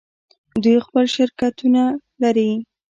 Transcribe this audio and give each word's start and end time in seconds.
دوی 0.63 0.77
خپل 0.85 1.05
شرکتونه 1.15 1.83
لري. 2.21 2.49